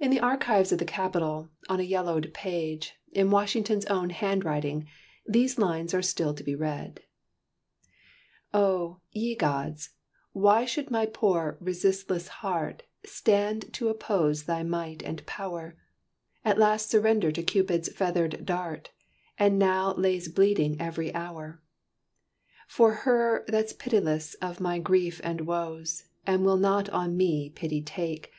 In 0.00 0.10
the 0.10 0.18
archives 0.18 0.72
of 0.72 0.80
the 0.80 0.84
Capitol 0.84 1.48
on 1.68 1.78
a 1.78 1.84
yellowed 1.84 2.34
page, 2.34 2.94
in 3.12 3.30
Washington's 3.30 3.84
own 3.86 4.10
handwriting, 4.10 4.88
these 5.28 5.60
lines 5.60 5.94
are 5.94 6.02
still 6.02 6.34
to 6.34 6.42
be 6.42 6.56
read: 6.56 7.02
"Oh, 8.52 8.98
Ye 9.12 9.36
Gods, 9.36 9.90
why 10.32 10.64
should 10.64 10.90
my 10.90 11.06
Poor 11.06 11.56
Resistless 11.60 12.26
Heart 12.42 12.82
Stand 13.04 13.72
to 13.74 13.90
oppose 13.90 14.42
thy 14.42 14.64
might 14.64 15.04
and 15.04 15.24
Power, 15.24 15.76
At 16.44 16.58
last 16.58 16.90
surrender 16.90 17.30
to 17.30 17.42
Cupid's 17.44 17.88
feather'd 17.92 18.44
Dart, 18.44 18.90
And 19.38 19.56
now 19.56 19.94
lays 19.94 20.26
bleeding 20.26 20.80
every 20.80 21.14
Hour 21.14 21.62
For 22.66 22.92
her 23.06 23.44
that's 23.46 23.72
Pityless 23.72 24.34
of 24.42 24.58
my 24.58 24.80
grief 24.80 25.20
and 25.22 25.42
Woes, 25.42 26.08
And 26.26 26.44
will 26.44 26.56
not 26.58 26.88
on 26.90 27.16
me, 27.16 27.50
pity 27.50 27.80
take. 27.82 28.32